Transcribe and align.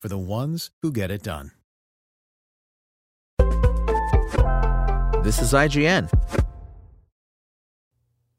for 0.00 0.08
the 0.08 0.18
ones 0.18 0.70
who 0.82 0.92
get 0.92 1.10
it 1.10 1.22
done. 1.22 1.52
This 5.22 5.42
is 5.42 5.52
IGN. 5.52 6.08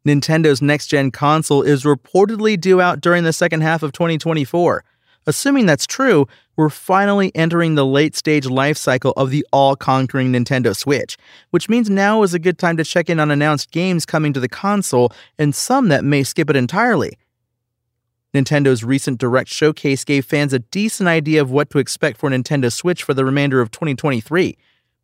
Nintendo's 0.07 0.61
next 0.61 0.87
gen 0.87 1.11
console 1.11 1.61
is 1.61 1.83
reportedly 1.83 2.59
due 2.59 2.79
out 2.79 3.01
during 3.01 3.25
the 3.25 3.33
second 3.33 3.61
half 3.61 3.83
of 3.83 3.91
2024. 3.91 4.85
Assuming 5.25 5.65
that's 5.65 5.85
true, 5.85 6.25
we're 6.55 6.69
finally 6.69 7.33
entering 7.35 7.75
the 7.75 7.85
late 7.85 8.15
stage 8.15 8.45
life 8.45 8.77
cycle 8.77 9.11
of 9.17 9.29
the 9.29 9.45
all 9.51 9.75
conquering 9.75 10.31
Nintendo 10.31 10.73
Switch, 10.73 11.17
which 11.49 11.67
means 11.67 11.89
now 11.89 12.23
is 12.23 12.33
a 12.33 12.39
good 12.39 12.57
time 12.57 12.77
to 12.77 12.85
check 12.85 13.09
in 13.09 13.19
on 13.19 13.29
announced 13.29 13.71
games 13.71 14.05
coming 14.05 14.31
to 14.31 14.39
the 14.39 14.47
console 14.47 15.11
and 15.37 15.53
some 15.53 15.89
that 15.89 16.05
may 16.05 16.23
skip 16.23 16.49
it 16.49 16.55
entirely. 16.55 17.17
Nintendo's 18.37 18.83
recent 18.83 19.19
Direct 19.19 19.49
Showcase 19.49 20.03
gave 20.03 20.25
fans 20.25 20.53
a 20.53 20.59
decent 20.59 21.09
idea 21.09 21.41
of 21.41 21.49
what 21.49 21.69
to 21.71 21.79
expect 21.79 22.17
for 22.17 22.29
Nintendo 22.29 22.71
Switch 22.71 23.03
for 23.03 23.13
the 23.13 23.25
remainder 23.25 23.61
of 23.61 23.71
2023. 23.71 24.57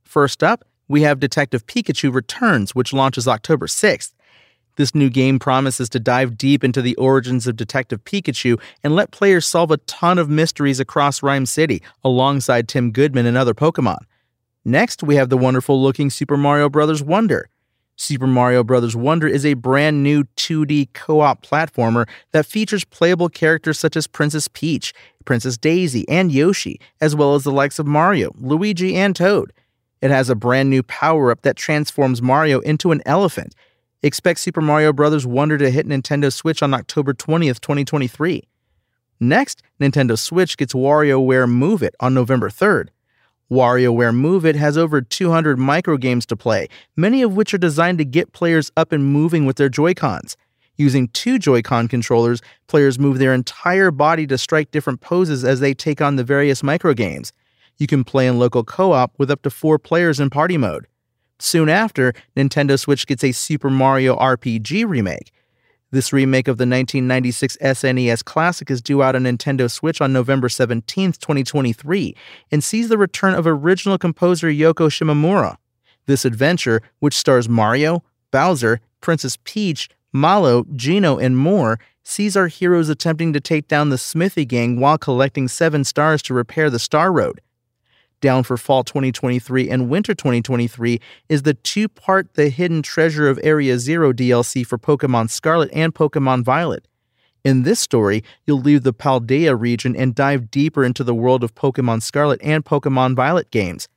First 0.03 0.43
up, 0.43 0.63
we 0.87 1.01
have 1.01 1.19
Detective 1.19 1.65
Pikachu 1.65 2.13
Returns, 2.13 2.75
which 2.75 2.93
launches 2.93 3.27
October 3.27 3.65
6th. 3.65 4.13
This 4.75 4.93
new 4.93 5.09
game 5.09 5.39
promises 5.39 5.89
to 5.89 5.99
dive 5.99 6.37
deep 6.37 6.63
into 6.63 6.81
the 6.81 6.95
origins 6.95 7.47
of 7.47 7.55
Detective 7.55 8.03
Pikachu 8.03 8.59
and 8.83 8.95
let 8.95 9.11
players 9.11 9.45
solve 9.45 9.71
a 9.71 9.77
ton 9.77 10.17
of 10.17 10.29
mysteries 10.29 10.79
across 10.79 11.23
Ryme 11.23 11.47
City 11.47 11.81
alongside 12.03 12.67
Tim 12.67 12.91
Goodman 12.91 13.25
and 13.25 13.37
other 13.37 13.53
Pokemon. 13.53 13.99
Next, 14.65 15.03
we 15.03 15.15
have 15.15 15.29
the 15.29 15.37
wonderful 15.37 15.81
looking 15.81 16.09
Super 16.09 16.37
Mario 16.37 16.69
Bros. 16.69 17.03
Wonder. 17.03 17.49
Super 17.95 18.27
Mario 18.27 18.63
Bros. 18.63 18.95
Wonder 18.95 19.27
is 19.27 19.45
a 19.45 19.53
brand 19.53 20.03
new 20.03 20.23
2D 20.37 20.93
co 20.93 21.21
op 21.21 21.45
platformer 21.45 22.07
that 22.31 22.45
features 22.45 22.83
playable 22.83 23.29
characters 23.29 23.79
such 23.79 23.95
as 23.95 24.07
Princess 24.07 24.47
Peach, 24.47 24.93
Princess 25.25 25.57
Daisy, 25.57 26.07
and 26.09 26.31
Yoshi, 26.31 26.79
as 26.99 27.15
well 27.15 27.35
as 27.35 27.43
the 27.43 27.51
likes 27.51 27.79
of 27.79 27.85
Mario, 27.85 28.31
Luigi, 28.39 28.95
and 28.95 29.15
Toad. 29.15 29.53
It 30.01 30.11
has 30.11 30.29
a 30.29 30.35
brand 30.35 30.69
new 30.69 30.83
power 30.83 31.31
up 31.31 31.43
that 31.43 31.55
transforms 31.55 32.21
Mario 32.21 32.59
into 32.59 32.91
an 32.91 33.01
elephant 33.05 33.55
Expect 34.05 34.41
Super 34.41 34.59
Mario 34.59 34.91
Bros. 34.91 35.25
Wonder 35.25 35.57
to 35.57 35.71
hit 35.71 35.87
Nintendo 35.87 36.31
Switch 36.31 36.61
on 36.61 36.73
October 36.73 37.13
20th, 37.13 37.61
2023. 37.61 38.43
Next, 39.21 39.63
Nintendo 39.79 40.19
Switch 40.19 40.57
gets 40.57 40.73
WarioWare 40.73 41.49
Move 41.49 41.81
It 41.81 41.95
on 42.01 42.13
November 42.13 42.49
3rd. 42.49 42.89
WarioWare 43.53 44.15
Move 44.15 44.47
It 44.47 44.55
has 44.55 44.79
over 44.79 44.99
200 44.99 45.59
microgames 45.59 46.25
to 46.25 46.35
play, 46.35 46.67
many 46.95 47.21
of 47.21 47.35
which 47.35 47.53
are 47.53 47.59
designed 47.59 47.99
to 47.99 48.05
get 48.05 48.33
players 48.33 48.71
up 48.75 48.91
and 48.91 49.05
moving 49.05 49.45
with 49.45 49.57
their 49.57 49.69
Joy-Cons. 49.69 50.35
Using 50.75 51.07
two 51.09 51.37
Joy-Con 51.37 51.87
controllers, 51.87 52.41
players 52.65 52.97
move 52.97 53.19
their 53.19 53.31
entire 53.31 53.91
body 53.91 54.25
to 54.25 54.39
strike 54.39 54.71
different 54.71 55.01
poses 55.01 55.45
as 55.45 55.59
they 55.59 55.75
take 55.75 56.01
on 56.01 56.15
the 56.15 56.23
various 56.23 56.63
microgames. 56.63 57.31
You 57.77 57.85
can 57.85 58.03
play 58.03 58.25
in 58.25 58.39
local 58.39 58.63
co-op 58.63 59.13
with 59.19 59.29
up 59.29 59.43
to 59.43 59.51
4 59.51 59.77
players 59.77 60.19
in 60.19 60.31
party 60.31 60.57
mode. 60.57 60.87
Soon 61.37 61.69
after, 61.69 62.13
Nintendo 62.35 62.79
Switch 62.79 63.05
gets 63.05 63.23
a 63.23 63.33
Super 63.33 63.69
Mario 63.69 64.17
RPG 64.17 64.87
remake. 64.87 65.31
This 65.93 66.11
remake 66.11 66.47
of 66.47 66.57
the 66.57 66.63
1996 66.63 67.55
SNES 67.61 68.25
Classic 68.25 68.71
is 68.71 68.81
due 68.81 69.03
out 69.03 69.15
on 69.15 69.25
Nintendo 69.25 69.69
Switch 69.69 70.01
on 70.01 70.11
November 70.11 70.49
17, 70.49 71.11
2023, 71.11 72.15
and 72.51 72.63
sees 72.63 72.89
the 72.89 72.97
return 72.97 73.35
of 73.35 73.45
original 73.45 73.99
composer 73.99 74.47
Yoko 74.47 74.89
Shimomura. 74.89 75.57
This 76.07 76.25
adventure, 76.25 76.81
which 76.97 77.15
stars 77.15 77.47
Mario, 77.47 78.01
Bowser, 78.31 78.81
Princess 79.01 79.37
Peach, 79.43 79.87
Mallow, 80.11 80.65
Geno, 80.75 81.19
and 81.19 81.37
more, 81.37 81.77
sees 82.01 82.35
our 82.35 82.47
heroes 82.47 82.89
attempting 82.89 83.31
to 83.33 83.39
take 83.39 83.67
down 83.67 83.89
the 83.89 83.99
Smithy 83.99 84.45
Gang 84.45 84.79
while 84.79 84.97
collecting 84.97 85.47
seven 85.47 85.83
stars 85.83 86.23
to 86.23 86.33
repair 86.33 86.71
the 86.71 86.79
Star 86.79 87.11
Road 87.11 87.39
down 88.23 88.41
for 88.41 88.55
fall 88.55 88.85
2023 88.85 89.69
and 89.69 89.89
winter 89.89 90.15
2023 90.15 90.99
is 91.27 91.43
the 91.43 91.53
two 91.53 91.89
part 91.89 92.33
The 92.35 92.47
Hidden 92.47 92.81
Treasure 92.81 93.27
of 93.27 93.37
Area 93.43 93.77
Zero 93.77 94.13
DLC 94.13 94.65
for 94.65 94.77
Pokemon 94.77 95.29
Scarlet 95.29 95.69
and 95.73 95.93
Pokemon 95.93 96.43
Violet. 96.43 96.87
In 97.43 97.63
this 97.63 97.81
story, 97.81 98.23
you'll 98.47 98.61
leave 98.61 98.83
the 98.83 98.93
Paldea 98.93 99.59
region 99.59 99.93
and 99.93 100.15
dive 100.15 100.49
deeper 100.49 100.85
into 100.85 101.03
the 101.03 101.13
world 101.13 101.43
of 101.43 101.53
Pokemon 101.53 102.01
Scarlet 102.01 102.39
and 102.41 102.63
Pokemon 102.63 103.17
Violet 103.17 103.51
games. 103.51 103.89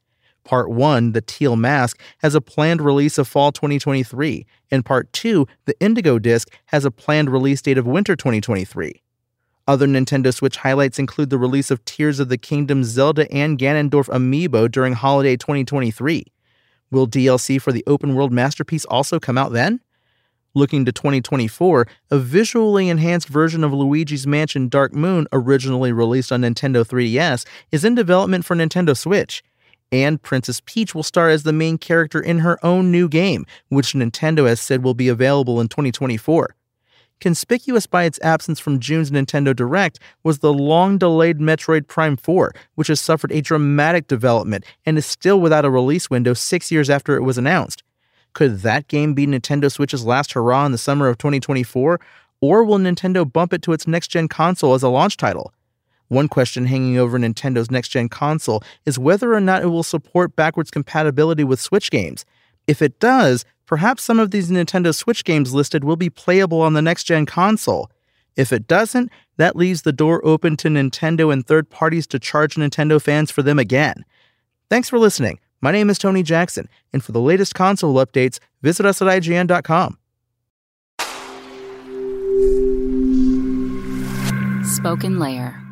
Part 0.43 0.71
1, 0.71 1.13
The 1.13 1.21
Teal 1.21 1.55
Mask, 1.55 2.01
has 2.19 2.35
a 2.35 2.41
planned 2.41 2.83
release 2.83 3.19
of 3.19 3.29
fall 3.29 3.53
2023, 3.53 4.45
and 4.73 4.85
Part 4.85 5.13
2, 5.13 5.47
The 5.67 5.79
Indigo 5.79 6.19
Disc, 6.19 6.53
has 6.67 6.85
a 6.85 6.91
planned 6.91 7.31
release 7.31 7.63
date 7.63 7.79
of 7.79 7.87
winter 7.87 8.17
2023. 8.17 9.03
Other 9.69 9.89
Nintendo 9.89 10.33
Switch 10.33 10.59
highlights 10.59 10.99
include 10.99 11.31
the 11.31 11.39
release 11.39 11.73
of 11.73 11.85
Tears 11.85 12.21
of 12.21 12.29
the 12.29 12.39
Kingdom 12.39 12.85
Zelda 12.85 13.31
and 13.33 13.59
Ganondorf 13.59 14.09
amiibo 14.09 14.71
during 14.71 14.93
holiday 14.93 15.37
2023. 15.37 16.25
Will 16.93 17.09
DLC 17.09 17.61
for 17.61 17.73
the 17.73 17.83
open 17.89 18.15
world 18.15 18.33
masterpiece 18.33 18.85
also 18.85 19.19
come 19.19 19.37
out 19.37 19.53
then? 19.53 19.81
Looking 20.55 20.85
to 20.85 20.93
2024, 20.93 21.87
a 22.13 22.19
visually 22.19 22.89
enhanced 22.89 23.29
version 23.29 23.65
of 23.65 23.73
Luigi's 23.73 24.27
Mansion 24.27 24.69
Dark 24.69 24.95
Moon, 24.95 25.27
originally 25.33 25.91
released 25.91 26.31
on 26.31 26.43
Nintendo 26.43 26.87
3DS, 26.87 27.45
is 27.73 27.85
in 27.85 27.97
development 27.97 28.45
for 28.45 28.55
Nintendo 28.55 28.97
Switch. 28.97 29.43
And 29.91 30.23
Princess 30.23 30.63
Peach 30.65 30.95
will 30.95 31.03
star 31.03 31.29
as 31.29 31.43
the 31.43 31.53
main 31.53 31.77
character 31.77 32.21
in 32.21 32.39
her 32.39 32.65
own 32.65 32.91
new 32.93 33.09
game, 33.09 33.45
which 33.69 33.93
Nintendo 33.93 34.47
has 34.47 34.61
said 34.61 34.83
will 34.83 34.95
be 34.95 35.09
available 35.09 35.61
in 35.61 35.69
2024. 35.69 36.56
Conspicuous 37.21 37.87
by 37.87 38.05
its 38.05 38.21
absence 38.23 38.61
from 38.61 38.79
June's 38.79 39.11
Nintendo 39.11 39.57
Direct 39.57 39.99
was 40.23 40.41
the 40.41 40.53
long 40.53 40.99
delayed 40.99 41.39
Metroid 41.39 41.87
Prime 41.87 42.17
4, 42.17 42.53
which 42.75 42.89
has 42.89 43.01
suffered 43.01 43.33
a 43.33 43.41
dramatic 43.41 44.07
development 44.07 44.65
and 44.85 44.99
is 44.99 45.07
still 45.07 45.41
without 45.41 45.65
a 45.65 45.71
release 45.71 46.11
window 46.11 46.35
six 46.35 46.71
years 46.71 46.91
after 46.91 47.17
it 47.17 47.23
was 47.23 47.39
announced. 47.39 47.83
Could 48.35 48.61
that 48.61 48.87
game 48.89 49.15
be 49.15 49.27
Nintendo 49.27 49.73
Switch's 49.73 50.05
last 50.05 50.35
hurrah 50.35 50.67
in 50.67 50.73
the 50.73 50.79
summer 50.79 51.09
of 51.09 51.17
2024? 51.17 51.99
Or 52.43 52.65
will 52.65 52.79
Nintendo 52.79 53.31
bump 53.31 53.55
it 53.55 53.63
to 53.63 53.73
its 53.73 53.87
next 53.87 54.09
gen 54.09 54.29
console 54.29 54.75
as 54.75 54.83
a 54.83 54.91
launch 54.91 55.17
title? 55.17 55.55
One 56.09 56.29
question 56.29 56.67
hanging 56.67 56.99
over 56.99 57.19
Nintendo's 57.19 57.71
next 57.71 57.89
gen 57.89 58.11
console 58.11 58.63
is 58.85 58.99
whether 58.99 59.33
or 59.35 59.41
not 59.41 59.63
it 59.63 59.69
will 59.69 59.83
support 59.83 60.37
backwards 60.37 60.71
compatibility 60.71 61.45
with 61.45 61.61
Switch 61.61 61.91
games. 61.91 62.27
If 62.67 62.83
it 62.83 62.99
does, 62.99 63.45
perhaps 63.65 64.03
some 64.03 64.19
of 64.19 64.31
these 64.31 64.51
Nintendo 64.51 64.95
Switch 64.95 65.25
games 65.25 65.55
listed 65.55 65.85
will 65.85 65.97
be 65.97 66.11
playable 66.11 66.61
on 66.63 66.75
the 66.75 66.83
next 66.83 67.05
gen 67.05 67.27
console. 67.27 67.91
If 68.37 68.53
it 68.53 68.67
doesn't, 68.67 69.11
that 69.37 69.57
leaves 69.57 69.83
the 69.83 69.93
door 69.93 70.25
open 70.25 70.57
to 70.59 70.69
Nintendo 70.69 71.33
and 71.33 71.47
third 71.47 71.71
parties 71.71 72.07
to 72.09 72.19
charge 72.19 72.57
Nintendo 72.57 73.01
fans 73.01 73.31
for 73.31 73.43
them 73.43 73.59
again. 73.59 74.05
Thanks 74.69 74.89
for 74.89 74.99
listening. 74.99 75.39
My 75.61 75.71
name 75.73 75.89
is 75.89 75.99
Tony 75.99 76.23
Jackson, 76.23 76.69
and 76.93 77.03
for 77.03 77.13
the 77.13 77.21
latest 77.21 77.55
console 77.55 77.95
updates, 77.95 78.39
visit 78.63 78.85
us 78.85 79.01
at 79.01 79.09
IGN.com. 79.09 79.99
Spoken 84.65 85.19
Layer. 85.19 85.63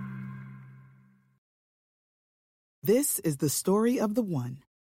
This 2.83 3.19
is 3.21 3.39
the 3.39 3.49
story 3.49 3.99
of 3.99 4.15
the 4.15 4.23
one. 4.23 4.59